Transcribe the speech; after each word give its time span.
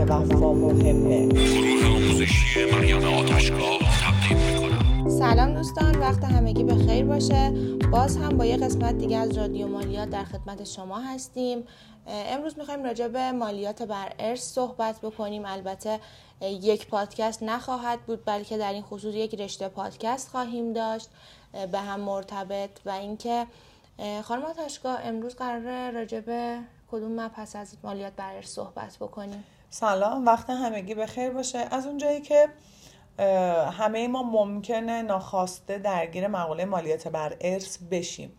مهمه 0.00 1.28
آتشگاه 3.18 3.78
تقدیم 4.00 4.38
می‌کنم 4.38 5.10
سلام 5.18 5.54
دوستان 5.54 5.98
وقت 5.98 6.24
همگی 6.24 6.64
به 6.64 6.74
خیر 6.74 7.04
باشه. 7.04 7.52
باز 7.92 8.16
هم 8.16 8.38
با 8.38 8.44
یه 8.44 8.56
قسمت 8.56 8.98
دیگه 8.98 9.16
از 9.16 9.38
رادیو 9.38 9.68
مالیات 9.68 10.10
در 10.10 10.24
خدمت 10.24 10.64
شما 10.64 10.98
هستیم. 10.98 11.64
امروز 12.06 12.58
می‌خوایم 12.58 12.84
راجع 12.84 13.08
به 13.08 13.32
مالیات 13.32 13.82
بر 13.82 14.12
ارث 14.18 14.52
صحبت 14.52 15.00
بکنیم. 15.00 15.42
البته 15.46 16.00
یک 16.40 16.86
پادکست 16.86 17.42
نخواهد 17.42 18.00
بود 18.00 18.24
بلکه 18.24 18.58
در 18.58 18.72
این 18.72 18.82
خصوص 18.82 19.14
یک 19.14 19.34
رشته 19.34 19.68
پادکست 19.68 20.28
خواهیم 20.28 20.72
داشت. 20.72 21.08
به 21.72 21.78
هم 21.78 22.00
مرتبط 22.00 22.70
و 22.86 22.90
اینکه 22.90 23.46
خانم 24.22 24.42
آتشگاه 24.42 24.98
امروز 25.04 25.34
قراره 25.34 25.90
راجع 25.90 26.20
به 26.20 26.58
کدوم 26.90 27.20
مبحث 27.20 27.56
از 27.56 27.74
مالیات 27.84 28.12
بر 28.16 28.34
ارث 28.34 28.48
صحبت 28.48 28.96
بکنیم؟ 29.00 29.44
سلام 29.74 30.26
وقت 30.26 30.50
همگی 30.50 30.94
به 30.94 31.06
خیر 31.06 31.30
باشه. 31.30 31.58
از 31.70 31.86
اونجایی 31.86 32.20
که 32.20 32.48
همه 33.70 34.08
ما 34.08 34.22
ممکنه 34.22 35.02
ناخواسته 35.02 35.78
درگیر 35.78 36.28
مقاله 36.28 36.64
مالیات 36.64 37.08
بر 37.08 37.36
ارث 37.40 37.78
بشیم. 37.90 38.38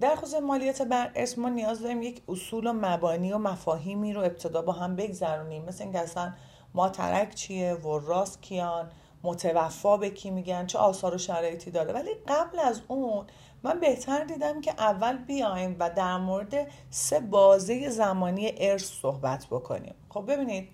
در 0.00 0.16
خصوص 0.16 0.34
مالیات 0.34 0.82
بر 0.82 1.10
ارث 1.14 1.38
ما 1.38 1.48
نیاز 1.48 1.82
داریم 1.82 2.02
یک 2.02 2.22
اصول 2.28 2.66
و 2.66 2.72
مبانی 2.72 3.32
و 3.32 3.38
مفاهیمی 3.38 4.12
رو 4.12 4.20
ابتدا 4.20 4.62
با 4.62 4.72
هم 4.72 4.96
بگذرونیم. 4.96 5.64
مثل 5.64 5.84
اینکه 5.84 5.98
اصلا 5.98 6.32
ماترک 6.74 7.34
چیه 7.34 7.74
وراس 7.74 8.40
کیان؟ 8.40 8.90
متوفا 9.24 9.96
به 9.96 10.10
کی 10.10 10.30
میگن 10.30 10.66
چه 10.66 10.78
آثار 10.78 11.14
و 11.14 11.18
شرایطی 11.18 11.70
داره. 11.70 11.92
ولی 11.92 12.10
قبل 12.28 12.58
از 12.58 12.80
اون 12.88 13.26
من 13.62 13.80
بهتر 13.80 14.24
دیدم 14.24 14.60
که 14.60 14.70
اول 14.78 15.16
بیایم 15.16 15.76
و 15.78 15.90
در 15.90 16.16
مورد 16.16 16.66
سه 16.90 17.20
بازه 17.20 17.88
زمانی 17.88 18.54
ارث 18.58 18.84
صحبت 18.84 19.46
بکنیم. 19.46 19.94
خب 20.08 20.32
ببینید 20.32 20.68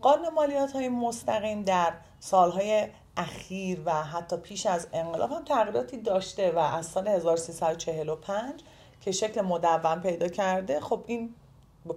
قانون 0.00 0.28
مالیات 0.34 0.72
های 0.72 0.88
مستقیم 0.88 1.62
در 1.62 1.92
سالهای 2.20 2.88
اخیر 3.16 3.82
و 3.84 3.92
حتی 3.92 4.36
پیش 4.36 4.66
از 4.66 4.88
انقلاب 4.92 5.32
هم 5.32 5.44
تغییراتی 5.44 5.96
داشته 5.96 6.50
و 6.50 6.58
از 6.58 6.86
سال 6.86 7.08
1345 7.08 8.52
که 9.00 9.12
شکل 9.12 9.40
مدون 9.40 10.00
پیدا 10.00 10.28
کرده 10.28 10.80
خب 10.80 11.04
این 11.06 11.34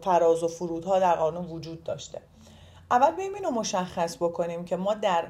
فراز 0.03 0.43
و 0.43 0.47
فرودها 0.47 0.99
در 0.99 1.15
قانون 1.15 1.45
وجود 1.45 1.83
داشته. 1.83 2.21
اول 2.91 3.11
بیایم 3.11 3.33
اینو 3.33 3.51
مشخص 3.51 4.15
بکنیم 4.15 4.65
که 4.65 4.75
ما 4.75 4.93
در 4.93 5.27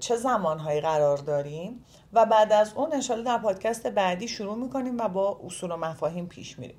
چه 0.00 0.16
زمانهایی 0.16 0.80
قرار 0.80 1.16
داریم 1.16 1.84
و 2.12 2.26
بعد 2.26 2.52
از 2.52 2.72
اون 2.74 2.92
انشالله 2.92 3.24
در 3.24 3.38
پادکست 3.38 3.86
بعدی 3.86 4.28
شروع 4.28 4.56
می‌کنیم 4.56 4.98
و 4.98 5.08
با 5.08 5.40
اصول 5.44 5.70
و 5.70 5.76
مفاهیم 5.76 6.26
پیش 6.26 6.58
میریم. 6.58 6.78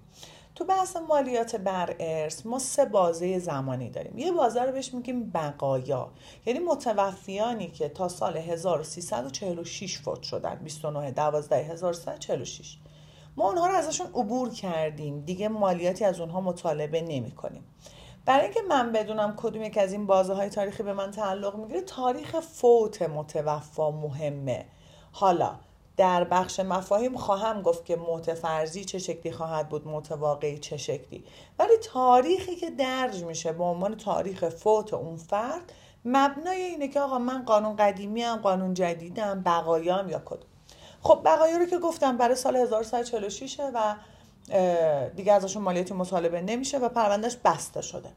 تو 0.56 0.66
بحث 0.66 0.96
مالیات 0.96 1.56
بر 1.56 1.96
ارث 2.00 2.46
ما 2.46 2.60
سه 2.60 2.86
بازه 2.86 3.40
زمانی 3.40 3.90
داریم. 3.90 4.18
یه 4.18 4.32
بازه 4.32 4.64
رو 4.64 4.72
بهش 4.72 4.94
میگیم 4.94 5.30
بقایا. 5.30 6.12
یعنی 6.46 6.60
متوفیانی 6.60 7.68
که 7.68 7.90
تا 7.90 8.08
سال 8.08 8.38
1346 8.38 9.98
فوت 9.98 10.24
شدن. 10.24 10.56
29 10.56 11.12
12 11.12 11.56
1346 11.56 12.78
ما 13.38 13.48
اونها 13.48 13.68
رو 13.68 13.74
ازشون 13.74 14.08
عبور 14.08 14.50
کردیم. 14.50 15.22
دیگه 15.22 15.48
مالیاتی 15.48 16.06
از 16.06 16.20
اونها 16.20 16.42
مطالبه 16.42 17.02
نمی 17.02 17.32
کنیم 17.32 17.64
برای 18.26 18.44
اینکه 18.44 18.62
من 18.70 18.92
بدونم 18.92 19.34
کدوم 19.38 19.64
یک 19.64 19.78
از 19.78 19.92
این 19.92 20.06
بازه 20.06 20.34
های 20.34 20.50
تاریخی 20.50 20.84
به 20.84 20.94
من 20.94 21.12
تعلق 21.12 21.56
می‌گیره 21.56 21.82
تاریخ 21.82 22.40
فوت 22.40 23.02
متوفا 23.02 23.92
مهمه. 23.92 24.66
حالا 25.12 25.56
در 25.98 26.24
بخش 26.24 26.60
مفاهیم 26.60 27.18
خواهم 27.18 27.62
گفت 27.62 27.86
که 27.86 27.96
موت 27.96 28.34
فرضی 28.34 28.86
چه 28.86 29.00
شکلی 29.00 29.32
خواهد 29.32 29.70
بود 29.70 29.88
موت 29.88 30.12
واقعی 30.12 30.60
چه 30.60 30.78
شکلی. 30.78 31.24
ولی 31.60 31.78
تاریخی 31.84 32.56
که 32.56 32.70
درج 32.70 33.24
میشه 33.24 33.52
به 33.52 33.64
عنوان 33.64 33.98
تاریخ 33.98 34.50
فوت 34.50 34.94
اون 34.94 35.18
فرد 35.18 35.74
مبنای 36.06 36.62
اینه 36.62 36.88
که 36.88 37.00
آقا 37.00 37.20
من 37.20 37.46
قانون 37.46 37.76
قدیمی 37.76 38.22
هم 38.24 38.38
قانون 38.38 38.74
جدیدم 38.74 39.44
بقایام 39.44 40.10
یا 40.10 40.22
کدوم. 40.26 40.50
خب 41.02 41.22
بقایا 41.26 41.58
رو 41.58 41.66
که 41.66 41.80
گفتم 41.80 42.18
برای 42.18 42.36
سال 42.36 42.56
1346 42.56 43.60
و 43.74 43.96
دیگه 45.16 45.34
ازشون 45.34 45.64
مالیاتی 45.64 45.94
مطالبه 45.94 46.42
نمیشه 46.42 46.78
و 46.80 46.90
پروندهش 46.90 47.38
بسته 47.46 47.82
شده. 47.82 48.10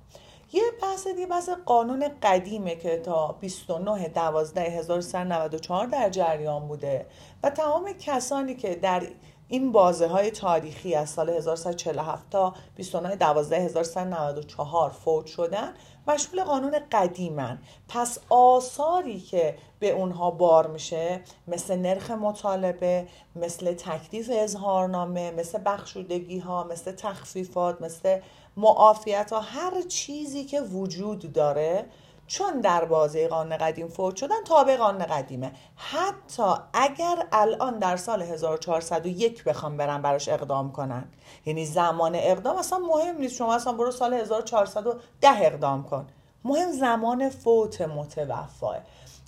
یه 0.53 0.63
بحث 0.83 1.07
دیگه 1.07 1.27
بحث 1.27 1.49
قانون 1.49 2.09
قدیمه 2.23 2.77
که 2.77 2.97
تا 2.97 3.33
29 3.41 4.09
12 4.09 4.61
1394 4.61 5.87
در 5.87 6.11
جریان 6.11 6.69
بوده 6.69 7.07
و 7.43 7.51
تمام 7.51 7.93
کسانی 7.93 8.55
که 8.55 8.75
در 8.75 9.03
این 9.49 9.73
بازه 9.73 10.07
های 10.07 10.31
تاریخی 10.31 10.95
از 10.95 11.11
سال 11.11 11.31
1347 11.31 12.31
تا 12.31 12.55
29 12.77 13.17
12 13.17 13.57
1394 13.57 14.91
فوت 14.91 15.27
شدن 15.27 15.75
مشمول 16.09 16.45
قانون 16.45 16.79
قدیمن. 16.93 17.59
پس 17.89 18.19
آثاری 18.29 19.21
که 19.21 19.57
به 19.79 19.91
اونها 19.91 20.31
بار 20.31 20.67
میشه 20.67 21.21
مثل 21.49 21.77
نرخ 21.77 22.11
مطالبه 22.11 23.09
مثل 23.37 23.75
تکلیف 23.75 24.31
اظهارنامه 24.35 25.31
مثل 25.31 25.61
بخشودگی 25.67 26.39
ها 26.39 26.65
مثل 26.65 26.93
تخفیفات 26.93 27.83
مثل 27.83 28.19
معافیت 28.57 29.33
ها 29.33 29.41
هر 29.41 29.83
چیزی 29.83 30.45
که 30.45 30.61
وجود 30.61 31.33
داره 31.33 31.87
چون 32.27 32.61
در 32.61 32.85
بازه 32.85 33.29
قانون 33.29 33.57
قدیم 33.57 33.89
فوت 33.89 34.17
شدن 34.17 34.45
تابع 34.45 34.77
قانون 34.77 35.05
قدیمه. 35.05 35.53
حتی 35.77 36.55
اگر 36.73 37.27
الان 37.33 37.79
در 37.79 37.97
سال 37.97 38.23
1401 38.23 39.45
بخوام 39.45 39.77
برن 39.77 40.03
براش 40.03 40.29
اقدام 40.29 40.73
کنن. 40.73 41.05
یعنی 41.47 41.67
زمان 41.67 42.15
اقدام 42.15 42.57
اصلا 42.57 42.79
مهم 42.79 43.19
نیست. 43.19 43.37
شما 43.37 43.55
اصلا 43.55 43.73
برو 43.73 43.91
سال 43.91 44.15
1410 44.15 45.47
اقدام 45.47 45.85
کن. 45.85 46.07
مهم 46.45 46.73
زمان 46.73 47.31
فوت 47.31 47.81
متوفاه. 47.81 48.77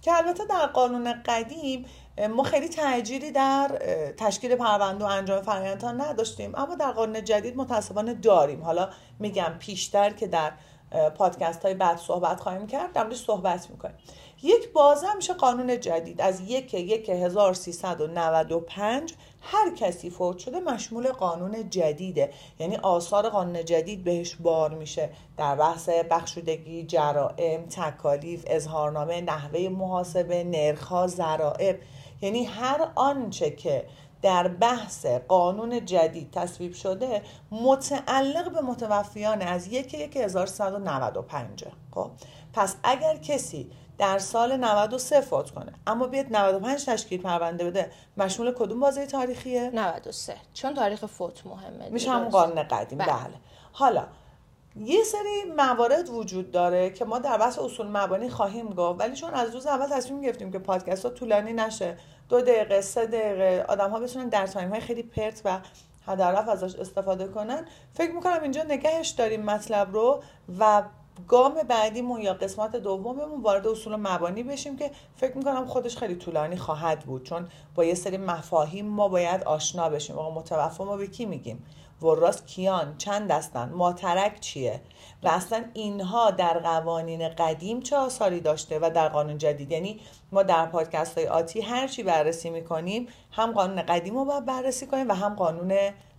که 0.02 0.16
البته 0.16 0.44
در 0.44 0.66
قانون 0.66 1.22
قدیم 1.26 1.86
ما 2.30 2.42
خیلی 2.42 2.68
تأجیری 2.68 3.30
در 3.30 3.68
تشکیل 4.16 4.56
پرونده 4.56 5.04
و 5.04 5.08
انجام 5.08 5.42
فرآیندها 5.42 5.92
نداشتیم. 5.92 6.54
اما 6.54 6.74
در 6.74 6.92
قانون 6.92 7.24
جدید 7.24 7.56
متاسفانه 7.56 8.14
داریم. 8.14 8.64
حالا 8.64 8.88
میگم 9.18 9.54
پیشتر 9.58 10.10
که 10.10 10.26
در 10.26 10.52
پادکست 11.18 11.64
های 11.64 11.74
بعد 11.74 11.98
صحبت 11.98 12.40
خواهیم 12.40 12.66
کرد 12.66 12.92
در 12.92 13.14
صحبت 13.14 13.70
می‌کنیم. 13.70 13.96
یک 14.42 14.72
بازه 14.72 15.14
میشه 15.14 15.34
قانون 15.34 15.80
جدید. 15.80 16.20
از 16.20 16.40
یک 16.40 16.74
یک 16.74 17.10
1395 17.10 19.14
هر 19.40 19.74
کسی 19.74 20.10
فوت 20.10 20.38
شده 20.38 20.60
مشمول 20.60 21.12
قانون 21.12 21.70
جدیده. 21.70 22.30
یعنی 22.58 22.76
آثار 22.76 23.28
قانون 23.28 23.64
جدید 23.64 24.04
بهش 24.04 24.34
بار 24.34 24.74
میشه. 24.74 25.10
در 25.36 25.56
بحث 25.56 25.88
بخشودگی 25.88 26.82
جرائم 26.82 27.66
تکالیف 27.66 28.44
اظهارنامه 28.46 29.20
نحوه 29.20 29.68
محاسبه 29.68 30.44
نرخها 30.44 31.06
ضرائب. 31.06 31.78
یعنی 32.22 32.44
هر 32.44 32.88
آنچه 32.94 33.50
که 33.50 33.86
در 34.22 34.48
بحث 34.48 35.06
قانون 35.06 35.84
جدید 35.84 36.30
تصویب 36.30 36.74
شده 36.74 37.22
متعلق 37.50 38.52
به 38.52 38.60
متوفیان 38.60 39.42
از 39.42 39.66
یک 39.66 39.94
یک 39.94 40.16
1395 40.16 41.64
خب 41.94 42.10
پس 42.52 42.76
اگر 42.84 43.16
کسی 43.16 43.70
در 43.98 44.18
سال 44.18 44.56
93 44.56 45.20
فوت 45.20 45.50
کنه 45.50 45.72
اما 45.86 46.06
بیاد 46.06 46.26
95 46.30 46.84
تشکیل 46.84 47.22
پرونده 47.22 47.64
بده 47.64 47.90
مشمول 48.16 48.54
کدوم 48.58 48.80
بازه 48.80 49.06
تاریخیه؟ 49.06 49.70
93 49.74 50.36
چون 50.54 50.74
تاریخ 50.74 51.06
فوت 51.06 51.46
مهمه 51.46 51.88
میشه 51.88 52.10
همون 52.10 52.28
قانون 52.28 52.62
قدیم. 52.62 52.98
بله. 52.98 53.06
بله. 53.06 53.34
حالا 53.72 54.06
یه 54.84 55.04
سری 55.04 55.52
موارد 55.56 56.08
وجود 56.08 56.50
داره 56.50 56.90
که 56.90 57.04
ما 57.04 57.18
در 57.18 57.38
بحث 57.38 57.58
اصول 57.58 57.86
مبانی 57.86 58.30
خواهیم 58.30 58.68
گفت 58.68 59.00
ولی 59.00 59.16
چون 59.16 59.34
از 59.34 59.54
روز 59.54 59.66
اول 59.66 59.86
تصمیم 59.86 60.20
گرفتیم 60.20 60.52
که 60.52 60.58
پادکست 60.58 61.04
ها 61.04 61.10
طولانی 61.10 61.52
نشه 61.52 61.96
دو 62.28 62.40
دقیقه 62.40 62.80
سه 62.80 63.06
دقیقه 63.06 63.64
آدم 63.68 63.90
ها 63.90 64.00
بتونن 64.00 64.28
در 64.28 64.46
time 64.46 64.70
های 64.70 64.80
خیلی 64.80 65.02
پرت 65.02 65.42
و 65.44 65.60
هدررفت 66.06 66.48
ازش 66.48 66.74
استفاده 66.74 67.28
کنن 67.28 67.66
فکر 67.94 68.12
می‌کنم 68.12 68.42
اینجا 68.42 68.62
نگهش 68.62 69.08
داریم 69.08 69.42
مطلب 69.42 69.92
رو 69.92 70.22
و 70.58 70.82
گام 71.28 71.54
بعدیمون 71.68 72.20
یا 72.20 72.34
قسمت 72.34 72.76
دوممون 72.76 73.42
وارد 73.42 73.66
اصول 73.66 73.96
مبانی 73.96 74.42
بشیم 74.42 74.76
که 74.76 74.90
فکر 75.16 75.36
می‌کنم 75.36 75.66
خودش 75.66 75.96
خیلی 75.96 76.14
طولانی 76.14 76.56
خواهد 76.56 77.00
بود 77.00 77.22
چون 77.22 77.48
با 77.74 77.84
یه 77.84 77.94
سری 77.94 78.16
مفاهیم 78.16 78.86
ما 78.86 79.08
باید 79.08 79.42
آشنا 79.42 79.88
بشیم 79.88 80.18
آقا 80.18 80.40
متوفا 80.40 80.84
ما 80.84 80.96
به 80.96 81.06
کی 81.06 81.26
میگیم؟ 81.26 81.64
وراس 82.02 82.44
کیان 82.44 82.94
چند 82.98 83.30
دستن 83.30 83.68
ماترک 83.68 84.40
چیه؟ 84.40 84.80
و 85.22 85.28
اصلا 85.28 85.64
اینها 85.74 86.30
در 86.30 86.58
قوانین 86.58 87.28
قدیم 87.28 87.80
چه 87.80 87.96
آثاری 87.96 88.40
داشته 88.40 88.78
و 88.78 88.90
در 88.94 89.08
قانون 89.08 89.38
جدید؟ 89.38 89.70
یعنی 89.70 90.00
ما 90.32 90.42
در 90.42 90.66
پادکست 90.66 91.18
های 91.18 91.26
آتی 91.26 91.60
هر 91.60 91.88
چی 91.88 92.02
بررسی 92.02 92.50
می‌کنیم 92.50 93.08
هم 93.30 93.52
قانون 93.52 93.82
قدیم 93.82 94.14
رو 94.18 94.24
باید 94.24 94.44
بررسی 94.44 94.86
کنیم 94.86 95.08
و 95.08 95.12
هم 95.12 95.34
قانون 95.34 95.74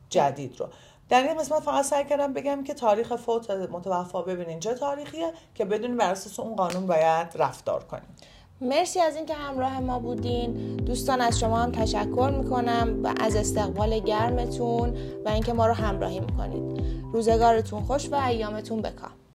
جدید 0.09 0.59
رو. 0.59 0.68
در 1.09 1.24
این 1.24 1.38
قسمت 1.38 1.59
فقط 1.59 1.85
سعی 1.85 2.06
کردم 2.06 2.33
بگم 2.33 2.63
که 2.63 2.73
تاریخ 2.73 3.15
فوت 3.15 3.50
متوفا 3.50 4.21
ببینین. 4.21 4.59
چه 4.59 4.73
تاریخیه 4.73 5.33
که 5.56 5.65
بدون 5.65 5.97
بر 5.97 6.12
اساس 6.12 6.39
اون 6.39 6.56
قانون 6.56 6.88
باید 6.88 7.27
رفتار 7.35 7.83
کنیم 7.83 8.15
مرسی 8.62 9.00
از 9.00 9.15
اینکه 9.15 9.33
همراه 9.33 9.80
ما 9.80 10.00
بودین. 10.00 10.75
دوستان 10.75 11.21
از 11.21 11.39
شما 11.39 11.57
هم 11.57 11.71
تشکر 11.71 12.33
می‌کنم 12.38 13.00
و 13.04 13.13
از 13.19 13.36
استقبال 13.36 14.00
گرمتون 14.00 14.98
و 15.25 15.30
اینکه 15.30 15.54
ما 15.54 15.68
رو 15.68 15.74
همراهی 15.74 16.19
می‌کنید. 16.19 16.83
روزگارتون 17.13 17.83
خوش 17.83 18.09
و 18.12 18.15
ایامتون 18.15 18.81
بکام 18.81 19.18